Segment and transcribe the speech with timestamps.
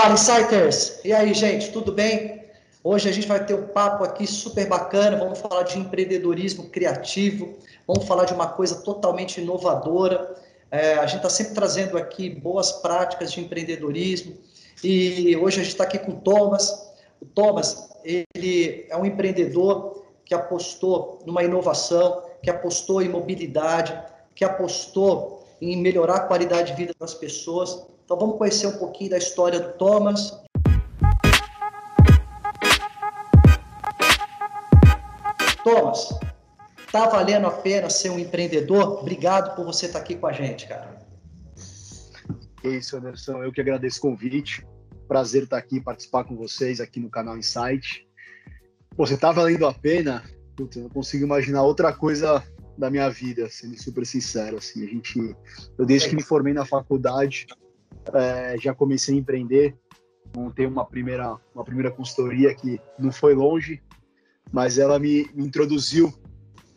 [0.00, 1.00] Fala, Insiders!
[1.04, 2.44] E aí, gente, tudo bem?
[2.84, 5.16] Hoje a gente vai ter um papo aqui super bacana.
[5.16, 10.36] Vamos falar de empreendedorismo criativo, vamos falar de uma coisa totalmente inovadora.
[10.70, 14.36] É, a gente está sempre trazendo aqui boas práticas de empreendedorismo
[14.84, 16.92] e hoje a gente está aqui com o Thomas.
[17.20, 24.00] O Thomas, ele é um empreendedor que apostou numa inovação, que apostou em mobilidade,
[24.32, 27.84] que apostou em melhorar a qualidade de vida das pessoas.
[28.08, 30.34] Então vamos conhecer um pouquinho da história do Thomas.
[35.62, 36.18] Thomas,
[36.90, 39.00] tá valendo a pena ser um empreendedor?
[39.00, 40.98] Obrigado por você estar aqui com a gente, cara.
[42.64, 43.42] É isso, Anderson.
[43.42, 44.66] Eu que agradeço o convite.
[45.06, 48.08] Prazer estar aqui, participar com vocês aqui no canal Insight.
[48.96, 50.24] Você tá valendo a pena?
[50.56, 52.42] Putz, eu não consigo imaginar outra coisa
[52.78, 54.56] da minha vida, sendo super sincero.
[54.56, 55.36] Assim, a gente,
[55.76, 57.46] eu desde que me formei na faculdade,
[58.14, 59.76] é, já comecei a empreender,
[60.36, 63.82] montei uma primeira, uma primeira consultoria que não foi longe,
[64.52, 66.12] mas ela me, me introduziu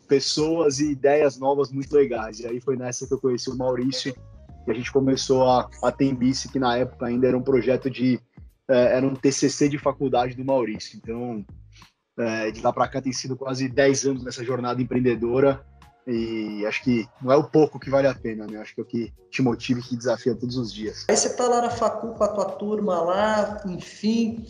[0.08, 2.40] pessoas e ideias novas muito legais.
[2.40, 4.14] E aí foi nessa que eu conheci o Maurício
[4.66, 8.20] e a gente começou a, a Tembice, que na época ainda era um projeto de.
[8.68, 10.98] É, era um TCC de faculdade do Maurício.
[11.02, 11.44] Então,
[12.18, 15.64] é, de lá para cá tem sido quase 10 anos nessa jornada empreendedora
[16.06, 18.58] e acho que não é o pouco que vale a pena, né?
[18.58, 21.06] Acho que é o que te motiva e que desafia todos os dias.
[21.08, 24.44] Aí você tá lá na facu com a tua turma lá, enfim.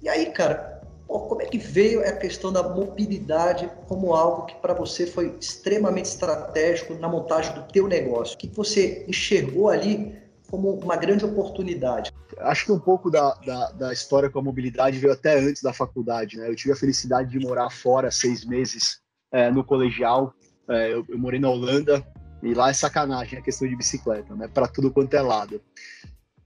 [0.00, 4.54] E aí, cara, pô, como é que veio a questão da mobilidade como algo que
[4.56, 8.34] para você foi extremamente estratégico na montagem do teu negócio?
[8.36, 10.16] O que você enxergou ali
[10.48, 12.12] como uma grande oportunidade?
[12.38, 15.72] Acho que um pouco da, da, da história com a mobilidade veio até antes da
[15.72, 16.48] faculdade, né?
[16.48, 19.00] Eu tive a felicidade de morar fora seis meses
[19.32, 20.34] é, no colegial
[20.68, 22.06] é, eu, eu, morei na Holanda
[22.42, 24.48] e lá é sacanagem a questão de bicicleta, né?
[24.48, 25.60] Para tudo quanto é lado.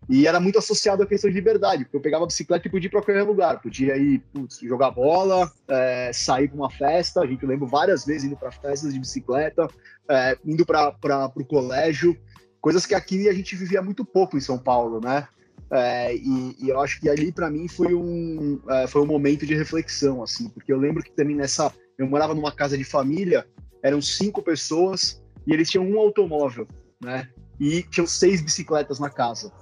[0.09, 2.87] E era muito associado à questão de liberdade, porque eu pegava a bicicleta e podia
[2.87, 3.61] ir para qualquer lugar.
[3.61, 7.20] Podia ir putz, jogar bola, é, sair para uma festa.
[7.20, 9.66] A gente lembra várias vezes indo para festas de bicicleta,
[10.09, 10.94] é, indo para
[11.34, 12.16] o colégio,
[12.60, 15.26] coisas que aqui a gente vivia muito pouco em São Paulo, né?
[15.71, 19.44] É, e, e, eu acho que ali para mim foi um é, foi um momento
[19.44, 23.44] de reflexão assim porque eu lembro que também nessa eu morava numa casa de família
[23.82, 26.66] eram cinco pessoas e eles tinham um automóvel,
[27.03, 27.28] né?
[27.59, 29.53] E tinham seis bicicletas na casa.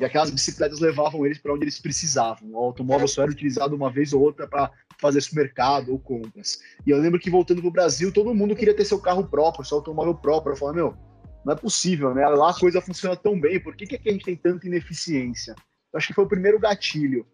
[0.00, 2.50] E aquelas bicicletas levavam eles para onde eles precisavam.
[2.52, 4.70] O automóvel só era utilizado uma vez ou outra para
[5.00, 6.58] fazer supermercado ou compras.
[6.86, 9.64] E eu lembro que voltando para o Brasil, todo mundo queria ter seu carro próprio,
[9.64, 10.52] seu automóvel próprio.
[10.52, 10.96] Eu falei, meu,
[11.44, 12.26] não é possível, né?
[12.26, 15.54] Lá a coisa funciona tão bem, por que, que a gente tem tanta ineficiência?
[15.92, 17.26] Eu acho que foi o primeiro gatilho.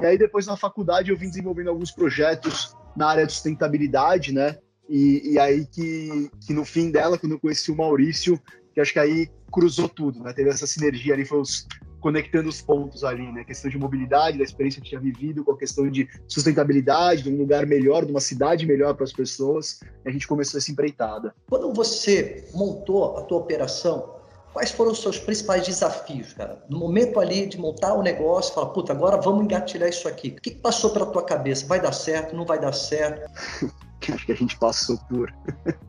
[0.00, 4.58] E aí depois na faculdade eu vim desenvolvendo alguns projetos na área de sustentabilidade, né?
[4.88, 8.40] E, e, aí que, que no fim dela, quando eu conheci o Maurício,
[8.72, 10.32] que acho que aí cruzou tudo, né?
[10.32, 11.66] Teve essa sinergia ali, foi os,
[12.00, 13.42] conectando os pontos ali, né?
[13.42, 17.30] A questão de mobilidade, da experiência que tinha vivido, com a questão de sustentabilidade, de
[17.30, 19.80] um lugar melhor, de uma cidade melhor para as pessoas.
[20.04, 21.34] E a gente começou essa empreitada.
[21.48, 24.14] Quando você montou a tua operação,
[24.52, 26.62] quais foram os seus principais desafios, cara?
[26.68, 30.34] No momento ali de montar o negócio, fala, puta, agora vamos engatilhar isso aqui.
[30.38, 31.66] O que passou pela tua cabeça?
[31.66, 32.34] Vai dar certo?
[32.34, 33.30] Não vai dar certo?
[34.12, 35.32] acho que a gente passou por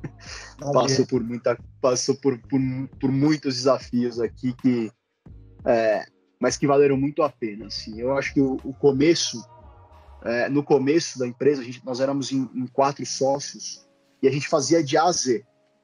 [0.73, 2.59] passou por muita passou por, por,
[2.99, 4.91] por, muitos desafios aqui que
[5.65, 6.05] é,
[6.39, 7.99] mas que valeram muito a pena assim.
[7.99, 9.43] Eu acho que o, o começo
[10.23, 13.87] é, no começo da empresa a gente, nós éramos em, em, quatro sócios
[14.21, 15.43] e a gente fazia de A a Z.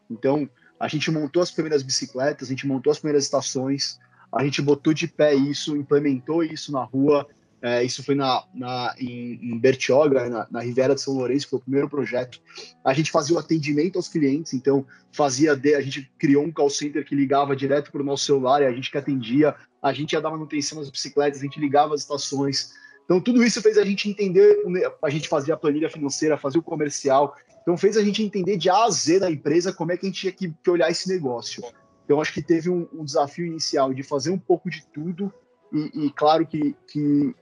[0.09, 3.97] Então a gente montou as primeiras bicicletas a gente montou as primeiras estações
[4.31, 7.27] a gente botou de pé isso implementou isso na rua
[7.65, 11.57] é, isso foi na, na, em, Bertioga, na, na Riviera de São Lourenço, que foi
[11.57, 12.39] o primeiro projeto.
[12.83, 16.69] A gente fazia o atendimento aos clientes, então fazia de, a gente criou um call
[16.69, 20.13] center que ligava direto para o nosso celular e a gente que atendia, a gente
[20.13, 22.71] ia dar manutenção nas bicicletas, a gente ligava as estações.
[23.03, 24.59] Então tudo isso fez a gente entender,
[25.03, 28.69] a gente fazia a planilha financeira, fazia o comercial, então fez a gente entender de
[28.69, 31.09] A a Z da empresa como é que a gente tinha que, que olhar esse
[31.09, 31.63] negócio.
[32.03, 35.33] Então acho que teve um, um desafio inicial de fazer um pouco de tudo
[35.73, 37.33] e, e claro que, que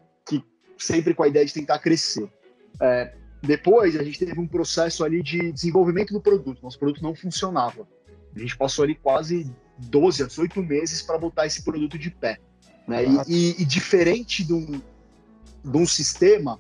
[0.78, 2.30] sempre com a ideia de tentar crescer.
[2.80, 6.62] É, depois, a gente teve um processo ali de desenvolvimento do produto.
[6.62, 7.88] Nosso produto não funcionava.
[8.36, 12.40] A gente passou ali quase 12 a 18 meses para botar esse produto de pé.
[12.88, 13.06] Né?
[13.06, 14.82] E, e, e, diferente de um,
[15.64, 16.60] de um sistema,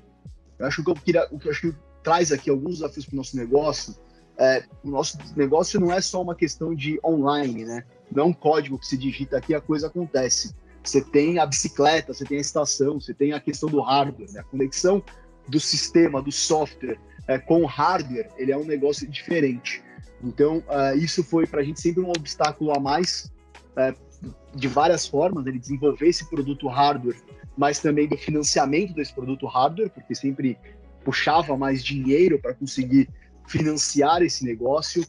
[0.60, 3.14] eu acho que eu queria, o que eu acho que traz aqui alguns desafios para
[3.14, 3.96] o nosso negócio.
[4.38, 7.84] É, o nosso negócio não é só uma questão de online, né?
[8.12, 10.54] Não é um código que se digita aqui a coisa acontece.
[10.84, 14.42] Você tem a bicicleta, você tem a estação, você tem a questão do hardware, né?
[14.42, 15.04] a conexão
[15.48, 19.84] do sistema, do software é, com o hardware, ele é um negócio diferente.
[20.22, 23.32] Então, uh, isso foi para a gente sempre um obstáculo a mais,
[23.78, 27.18] uh, de várias formas, ele desenvolver esse produto hardware
[27.58, 30.58] mas também do financiamento desse produto hardware, porque sempre
[31.04, 33.10] puxava mais dinheiro para conseguir
[33.48, 35.06] financiar esse negócio.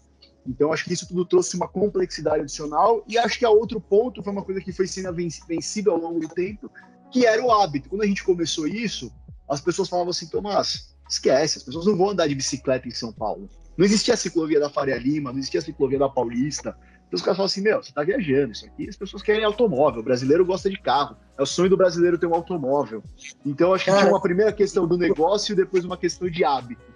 [0.47, 3.05] Então, acho que isso tudo trouxe uma complexidade adicional.
[3.09, 5.15] E acho que a outro ponto foi uma coisa que foi sendo
[5.49, 6.71] vencida ao longo do tempo,
[7.11, 7.89] que era o hábito.
[7.89, 9.13] Quando a gente começou isso,
[9.49, 13.13] as pessoas falavam assim, Tomás, esquece, as pessoas não vão andar de bicicleta em São
[13.13, 13.49] Paulo.
[13.77, 16.77] Não existia a ciclovia da Faria Lima, não existia a ciclovia da Paulista.
[17.07, 20.01] Então os caras falam assim, meu, você tá viajando, isso aqui as pessoas querem automóvel,
[20.01, 23.03] o brasileiro gosta de carro, é o sonho do brasileiro ter um automóvel.
[23.45, 26.45] Então acho que Cara, tinha uma primeira questão do negócio e depois uma questão de
[26.45, 26.94] hábito.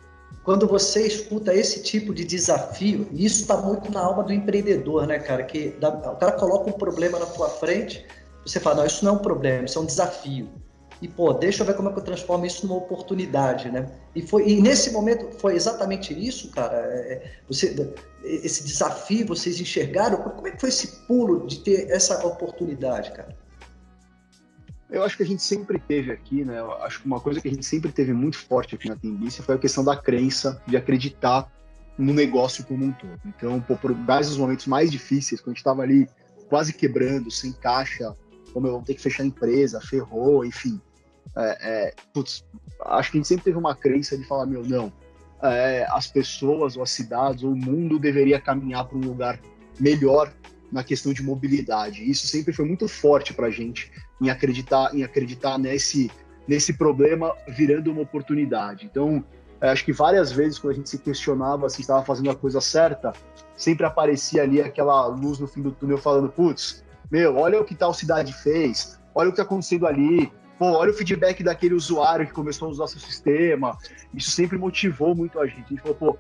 [0.49, 5.19] Quando você escuta esse tipo de desafio, isso está muito na alma do empreendedor, né,
[5.19, 5.43] cara?
[5.43, 8.06] Que o cara coloca um problema na tua frente,
[8.47, 10.49] você fala, não, isso não é um problema, isso é um desafio
[11.03, 13.91] e pô, deixa eu ver como é que eu transformo isso numa oportunidade, né?
[14.15, 16.77] E foi e nesse momento foi exatamente isso, cara.
[16.77, 20.17] É, é você, esse desafio, vocês enxergaram?
[20.17, 23.37] Como é que foi esse pulo de ter essa oportunidade, cara?
[24.90, 26.58] Eu acho que a gente sempre teve aqui, né?
[26.58, 29.43] Eu acho que uma coisa que a gente sempre teve muito forte aqui na Tembice
[29.43, 31.52] foi a questão da crença, de acreditar
[31.99, 33.20] no negócio como um todo.
[33.26, 36.08] Então, pô, por vários dos momentos mais difíceis, quando a gente estava ali
[36.49, 38.17] quase quebrando, sem caixa,
[38.52, 40.81] como eu vou ter que fechar a empresa, ferrou, enfim
[41.37, 42.44] é, é, putz,
[42.87, 44.93] acho que a gente sempre teve uma crença de falar, meu, não,
[45.43, 49.40] é, as pessoas, ou as cidades, ou o mundo deveria caminhar para um lugar
[49.79, 50.32] melhor
[50.73, 52.08] na questão de mobilidade.
[52.08, 53.90] Isso sempre foi muito forte para a gente
[54.20, 56.11] em acreditar, em acreditar nesse,
[56.47, 58.87] nesse problema virando uma oportunidade.
[58.87, 59.25] Então,
[59.61, 62.61] é, acho que várias vezes quando a gente se questionava se estava fazendo a coisa
[62.61, 63.12] certa,
[63.56, 67.75] sempre aparecia ali aquela luz no fim do túnel falando, putz, meu, olha o que
[67.75, 72.26] tal cidade fez, olha o que está acontecendo ali, pô, olha o feedback daquele usuário
[72.26, 73.79] que começou a usar seu sistema.
[74.12, 75.64] Isso sempre motivou muito a gente.
[75.64, 76.19] A gente falou, pô,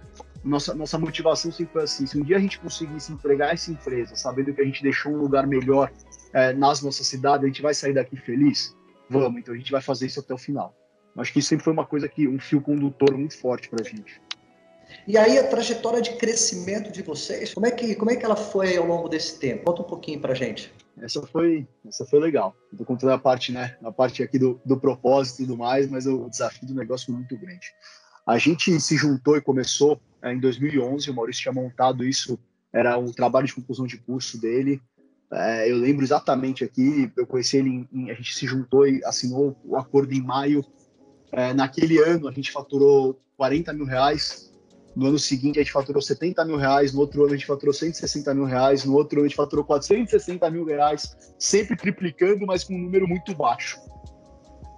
[0.48, 4.16] nossa, nossa motivação sempre foi assim: se um dia a gente conseguisse entregar essa empresa,
[4.16, 5.92] sabendo que a gente deixou um lugar melhor
[6.32, 8.76] é, nas nossas cidades, a gente vai sair daqui feliz?
[9.08, 10.74] Vamos, então a gente vai fazer isso até o final.
[11.16, 13.88] Acho que isso sempre foi uma coisa que, um fio condutor muito forte para a
[13.88, 14.20] gente.
[15.06, 18.36] E aí a trajetória de crescimento de vocês, como é que, como é que ela
[18.36, 19.64] foi ao longo desse tempo?
[19.64, 20.72] Conta um pouquinho para gente.
[21.00, 22.54] Essa foi, essa foi legal.
[22.72, 26.06] Estou contando a parte, né, a parte aqui do, do propósito e tudo mais, mas
[26.06, 27.72] o desafio do negócio foi muito grande.
[28.28, 31.10] A gente se juntou e começou é, em 2011.
[31.10, 32.38] O Maurício tinha montado isso,
[32.70, 34.82] era um trabalho de conclusão de curso dele.
[35.32, 37.10] É, eu lembro exatamente aqui.
[37.16, 40.62] Eu conheci ele, em, em, a gente se juntou e assinou o acordo em maio.
[41.32, 44.52] É, naquele ano a gente faturou 40 mil reais
[44.94, 47.72] no ano seguinte a gente faturou 70 mil reais, no outro ano a gente faturou
[47.72, 52.64] 160 mil reais, no outro ano a gente faturou 460 mil reais, sempre triplicando, mas
[52.64, 53.78] com um número muito baixo.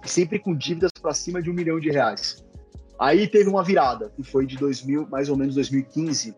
[0.05, 2.45] Sempre com dívidas para cima de um milhão de reais.
[3.01, 6.35] Aí teve uma virada, que foi de 2000, mais ou menos 2015.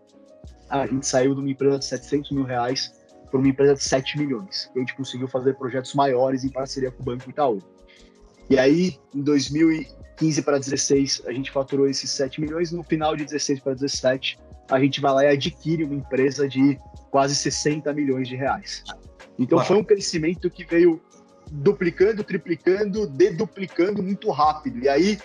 [0.69, 2.94] A gente saiu de uma empresa de 700 mil reais
[3.30, 4.71] para uma empresa de 7 milhões.
[4.74, 7.62] A gente conseguiu fazer projetos maiores em parceria com o Banco Itaú.
[8.50, 12.71] E aí, em 2015 para 16, a gente faturou esses 7 milhões.
[12.71, 14.39] No final de 16 para 17,
[14.71, 16.80] a gente vai lá e adquire uma empresa de
[17.12, 18.86] quase 60 milhões de reais.
[19.38, 21.01] Então, foi um crescimento que veio
[21.51, 24.80] duplicando, triplicando, deduplicando muito rápido.
[24.80, 25.19] E aí,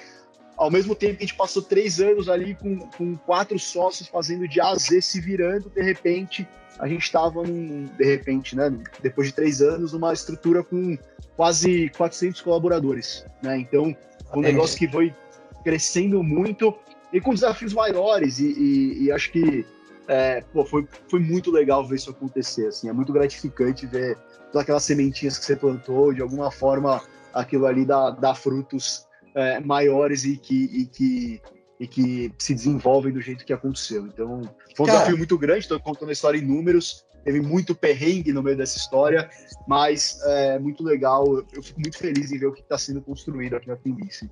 [0.58, 4.46] ao mesmo tempo que a gente passou três anos ali com, com quatro sócios fazendo
[4.48, 6.46] de A a Z, se virando, de repente,
[6.80, 10.98] a gente estava, de repente, né, depois de três anos, numa estrutura com
[11.36, 13.56] quase 400 colaboradores, né?
[13.58, 13.96] Então,
[14.34, 15.14] um negócio que foi
[15.62, 16.74] crescendo muito
[17.12, 19.64] e com desafios maiores e, e, e acho que
[20.08, 24.16] é, pô, foi, foi muito legal ver isso acontecer, assim, é muito gratificante ver
[24.50, 27.00] todas aquelas sementinhas que você plantou, de alguma forma
[27.32, 31.42] aquilo ali dá, dá frutos é, maiores e que, e, que,
[31.80, 34.06] e que se desenvolvem do jeito que aconteceu.
[34.06, 34.42] Então,
[34.76, 38.32] foi um Cara, desafio muito grande, estou contando a história em números, teve muito perrengue
[38.32, 39.28] no meio dessa história,
[39.66, 41.44] mas é muito legal.
[41.52, 44.30] Eu fico muito feliz em ver o que está sendo construído aqui na Tendência.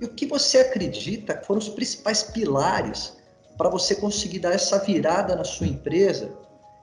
[0.00, 3.16] E o que você acredita foram os principais pilares
[3.56, 6.32] para você conseguir dar essa virada na sua empresa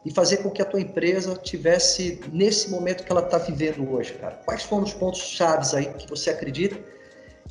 [0.06, 4.14] e fazer com que a tua empresa tivesse nesse momento que ela está vivendo hoje,
[4.14, 4.36] cara?
[4.46, 6.78] Quais foram os pontos chaves aí que você acredita?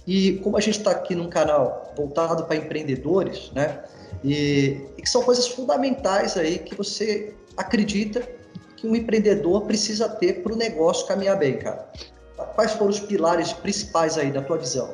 [0.07, 3.83] E como a gente está aqui num canal voltado para empreendedores, né?
[4.23, 8.27] E, e que são coisas fundamentais aí que você acredita
[8.77, 11.91] que um empreendedor precisa ter para o negócio caminhar bem, cara?
[12.55, 14.93] Quais foram os pilares principais aí da tua visão?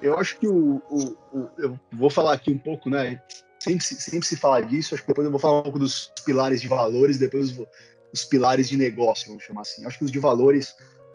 [0.00, 3.20] Eu acho que o, o, o eu vou falar aqui um pouco, né?
[3.58, 6.60] Sempre, sempre se fala disso, acho que depois eu vou falar um pouco dos pilares
[6.60, 7.66] de valores, depois os,
[8.12, 9.86] os pilares de negócio, vamos chamar assim.
[9.86, 10.74] Acho que os de valores,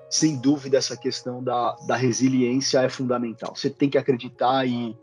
[0.09, 3.55] sem dúvida, essa questão da, da resiliência é fundamental.
[3.55, 4.95] Você tem que acreditar e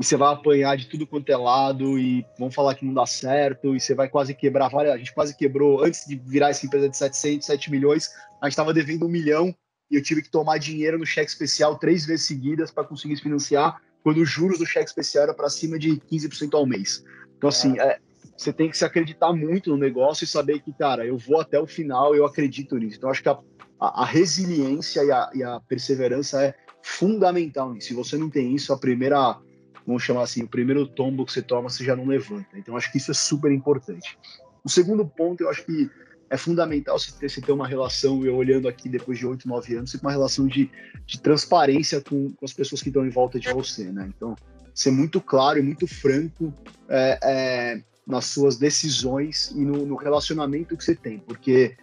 [0.00, 3.04] e você vai apanhar de tudo quanto é lado e vão falar que não dá
[3.04, 4.94] certo e você vai quase quebrar várias.
[4.94, 8.08] A gente quase quebrou, antes de virar essa empresa de 700, 7 milhões,
[8.40, 9.52] a gente estava devendo um milhão
[9.90, 13.82] e eu tive que tomar dinheiro no cheque especial três vezes seguidas para conseguir financiar,
[14.04, 17.02] quando os juros do cheque especial era para cima de 15% ao mês.
[17.36, 17.98] Então, assim, é,
[18.36, 21.58] você tem que se acreditar muito no negócio e saber que, cara, eu vou até
[21.58, 22.98] o final, eu acredito nisso.
[22.98, 23.38] Então, acho que a,
[23.80, 27.88] a, a resiliência e a, e a, perseverança é fundamental nisso.
[27.88, 29.38] Se você não tem isso, a primeira,
[29.86, 32.56] vamos chamar assim, o primeiro tombo que você toma, você já não levanta.
[32.56, 34.18] Então, acho que isso é super importante.
[34.64, 35.90] O segundo ponto, eu acho que
[36.30, 39.74] é fundamental você ter, você ter uma relação, eu olhando aqui depois de oito, nove
[39.74, 40.70] anos, uma relação de,
[41.06, 44.10] de transparência com, com, as pessoas que estão em volta de você, né?
[44.14, 44.36] Então,
[44.74, 46.52] ser muito claro e muito franco
[46.88, 51.76] é, é, nas suas decisões e no, no, relacionamento que você tem, porque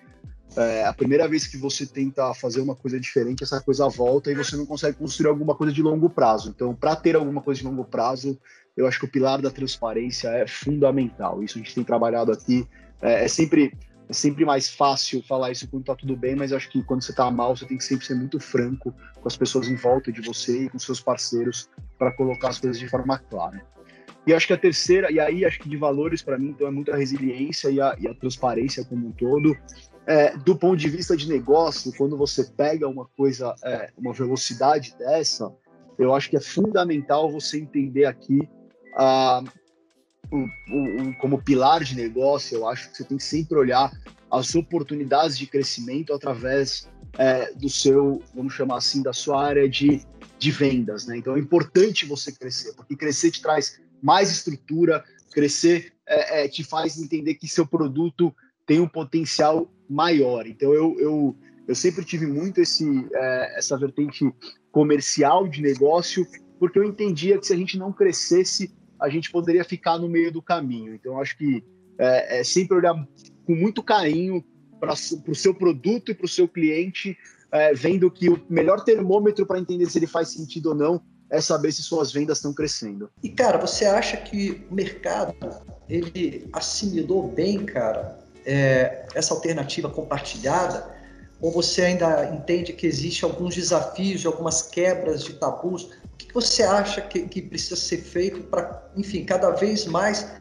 [0.58, 4.36] é, a primeira vez que você tenta fazer uma coisa diferente, essa coisa volta e
[4.36, 6.50] você não consegue construir alguma coisa de longo prazo.
[6.50, 8.38] Então, para ter alguma coisa de longo prazo,
[8.76, 11.44] eu acho que o pilar da transparência é fundamental.
[11.44, 12.68] Isso a gente tem trabalhado aqui.
[13.02, 13.74] É, é sempre
[14.08, 17.02] é sempre mais fácil falar isso quando tá tudo bem, mas eu acho que quando
[17.02, 20.12] você tá mal, você tem que sempre ser muito franco com as pessoas em volta
[20.12, 23.66] de você e com seus parceiros para colocar as coisas de forma clara.
[24.27, 26.72] E acho que a terceira, e aí acho que de valores para mim, então é
[26.72, 29.55] muita resiliência e a, e a transparência como um todo.
[30.08, 34.96] É, do ponto de vista de negócio, quando você pega uma coisa, é, uma velocidade
[34.98, 35.51] dessa,
[35.98, 38.39] eu acho que é fundamental você entender aqui
[38.96, 39.44] a,
[40.32, 43.91] um, como pilar de negócio, eu acho que você tem que sempre olhar
[44.32, 50.01] as oportunidades de crescimento através é, do seu, vamos chamar assim, da sua área de,
[50.38, 51.05] de vendas.
[51.05, 51.17] Né?
[51.17, 56.64] Então é importante você crescer, porque crescer te traz mais estrutura, crescer é, é, te
[56.64, 58.32] faz entender que seu produto
[58.64, 60.46] tem um potencial maior.
[60.46, 61.36] Então eu, eu,
[61.68, 64.32] eu sempre tive muito esse, é, essa vertente
[64.72, 66.24] comercial de negócio,
[66.60, 68.72] porque eu entendia que se a gente não crescesse,
[69.02, 70.94] a gente poderia ficar no meio do caminho.
[70.94, 71.64] Então, acho que
[71.98, 72.94] é, é sempre olhar
[73.44, 74.46] com muito carinho
[74.80, 77.18] para o seu produto e para o seu cliente,
[77.52, 81.02] é, vendo que o melhor termômetro para entender se ele faz sentido ou não
[81.36, 83.10] é saber se suas vendas estão crescendo.
[83.22, 85.36] E cara, você acha que o mercado
[85.88, 90.96] ele assimilou bem, cara, é, essa alternativa compartilhada?
[91.42, 96.63] Ou você ainda entende que existe alguns desafios, algumas quebras de tabus o que você
[96.63, 100.32] acha que, que precisa ser feito para, enfim, cada vez mais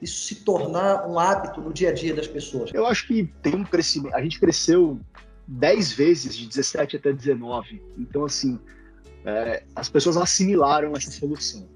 [0.00, 2.70] isso se tornar um hábito no dia a dia das pessoas?
[2.74, 4.14] Eu acho que tem um crescimento.
[4.14, 5.00] A gente cresceu
[5.46, 7.82] 10 vezes de 17 até 19.
[7.96, 8.58] Então, assim,
[9.24, 11.68] é, as pessoas assimilaram essa solução.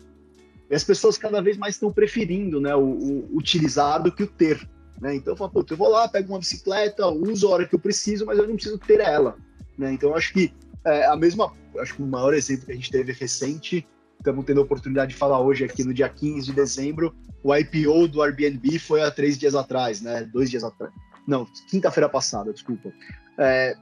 [0.68, 4.26] E as pessoas cada vez mais estão preferindo né, o, o utilizar do que o
[4.26, 4.68] ter.
[5.00, 5.14] Né?
[5.14, 8.48] Então, eu vou lá, pego uma bicicleta, uso a hora que eu preciso, mas eu
[8.48, 9.36] não preciso ter ela.
[9.78, 9.92] Né?
[9.92, 10.52] Então, acho que
[10.84, 13.86] é, a mesma, acho que o maior exemplo que a gente teve recente,
[14.18, 18.08] estamos tendo a oportunidade de falar hoje aqui no dia 15 de dezembro, o IPO
[18.08, 20.28] do Airbnb foi há três dias atrás, né?
[20.32, 20.92] Dois dias atrás.
[21.26, 22.92] Não, quinta-feira passada, desculpa.
[23.38, 23.76] É,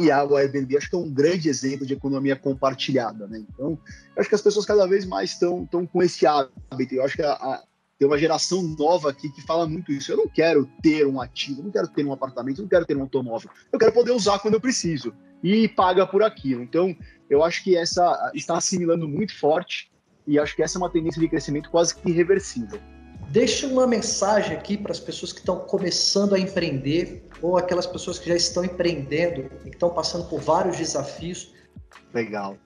[0.00, 3.44] e a, Airbnb acho que é um grande exemplo de economia compartilhada, né?
[3.48, 3.78] Então,
[4.16, 6.94] acho que as pessoas cada vez mais estão com esse hábito.
[6.94, 7.62] Eu acho que a, a,
[7.98, 10.10] tem uma geração nova aqui que fala muito isso.
[10.10, 13.02] Eu não quero ter um ativo, não quero ter um apartamento, não quero ter um
[13.02, 13.50] automóvel.
[13.70, 16.62] Eu quero poder usar quando eu preciso e paga por aquilo.
[16.62, 16.96] Então,
[17.28, 19.90] eu acho que essa está assimilando muito forte
[20.26, 22.80] e acho que essa é uma tendência de crescimento quase que irreversível.
[23.30, 28.18] Deixa uma mensagem aqui para as pessoas que estão começando a empreender ou aquelas pessoas
[28.18, 31.54] que já estão empreendendo e estão passando por vários desafios.
[32.12, 32.58] Legal.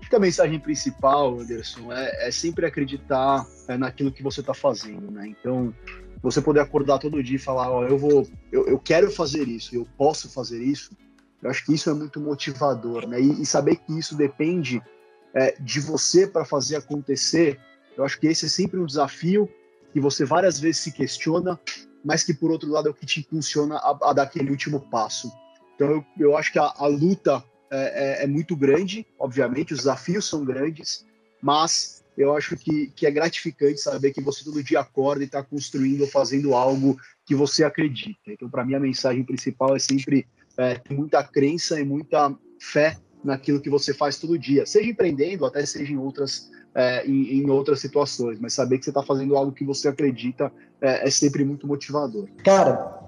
[0.00, 4.52] Acho que a mensagem principal, Anderson, é, é sempre acreditar é, naquilo que você está
[4.52, 5.28] fazendo, né?
[5.28, 5.72] Então,
[6.20, 9.72] você poder acordar todo dia e falar, ó, eu vou, eu, eu quero fazer isso,
[9.72, 10.96] eu posso fazer isso,
[11.40, 13.20] eu acho que isso é muito motivador, né?
[13.20, 14.82] E, e saber que isso depende
[15.32, 17.60] é, de você para fazer acontecer,
[17.96, 19.48] eu acho que esse é sempre um desafio
[19.92, 21.58] que você várias vezes se questiona,
[22.04, 24.80] mas que por outro lado é o que te impulsiona a, a dar aquele último
[24.80, 25.30] passo.
[25.74, 29.80] Então eu, eu acho que a, a luta é, é, é, muito grande, obviamente, os
[29.80, 31.06] desafios são grandes,
[31.40, 35.42] mas eu acho que, que é gratificante saber que você todo dia acorda e está
[35.42, 38.20] construindo ou fazendo algo que você acredita.
[38.26, 40.26] Então, para mim, a mensagem principal é sempre
[40.58, 45.64] é, muita crença e muita fé naquilo que você faz todo dia, seja empreendendo, até
[45.64, 49.52] seja em outras, é, em, em, outras situações, mas saber que você está fazendo algo
[49.52, 52.28] que você acredita é, é, sempre muito motivador.
[52.44, 53.00] Cara,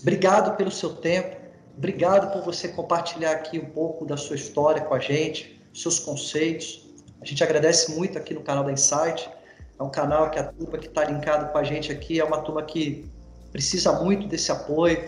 [0.00, 1.36] obrigado pelo seu tempo,
[1.76, 6.90] obrigado por você compartilhar aqui um pouco da sua história com a gente, seus conceitos.
[7.20, 9.30] A gente agradece muito aqui no canal da Insight.
[9.78, 12.38] É um canal que a turma que está linkado com a gente aqui é uma
[12.42, 13.10] turma que
[13.50, 14.98] precisa muito desse apoio,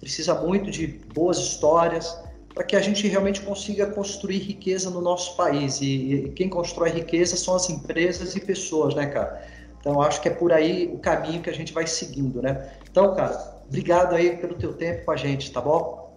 [0.00, 2.16] precisa muito de boas histórias
[2.58, 5.80] para que a gente realmente consiga construir riqueza no nosso país.
[5.80, 9.46] E, e, quem constrói riqueza são as empresas e pessoas, né, cara?
[9.78, 12.72] Então, acho que é por aí o caminho que a gente vai seguindo, né?
[12.90, 16.12] Então, cara, obrigado aí pelo teu tempo com a gente, tá bom?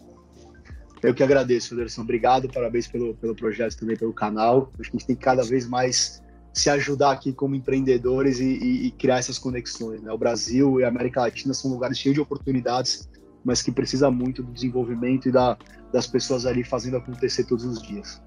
[1.04, 2.02] Eu que agradeço, Anderson.
[2.02, 4.72] Obrigado, parabéns pelo, pelo projeto também, pelo canal.
[4.80, 8.46] Acho que a gente tem que cada vez mais se ajudar aqui como empreendedores e,
[8.46, 10.02] e, e criar essas conexões.
[10.02, 10.12] Né?
[10.12, 13.08] O Brasil e a América Latina são lugares cheios de oportunidades,
[13.44, 15.58] mas que precisa muito do desenvolvimento e da,
[15.92, 18.22] das pessoas ali fazendo acontecer todos os dias.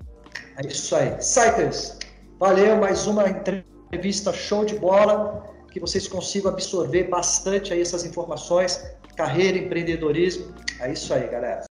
[0.57, 1.21] É isso aí.
[1.21, 1.99] Cycles,
[2.39, 8.81] valeu, mais uma entrevista show de bola, que vocês consigam absorver bastante aí essas informações,
[9.17, 10.55] carreira, empreendedorismo.
[10.81, 11.65] É isso aí, galera.